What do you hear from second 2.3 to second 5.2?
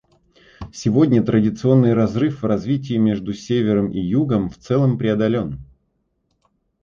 в развитии между Севером и Югом в целом